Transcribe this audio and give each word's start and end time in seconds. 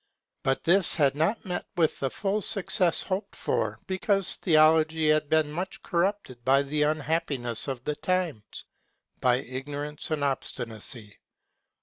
But 0.41 0.63
this 0.63 0.95
had 0.95 1.15
not 1.15 1.45
met 1.45 1.67
with 1.77 1.99
the 1.99 2.09
full 2.09 2.41
success 2.41 3.03
hoped 3.03 3.35
for, 3.35 3.77
because 3.85 4.37
theology 4.37 5.09
had 5.09 5.29
been 5.29 5.51
much 5.51 5.83
corrupted 5.83 6.43
by 6.43 6.63
the 6.63 6.81
unhappiness 6.81 7.67
of 7.67 7.83
the 7.83 7.95
times, 7.95 8.65
by 9.19 9.35
ignorance 9.41 10.09
and 10.09 10.23
obstinacy. 10.23 11.19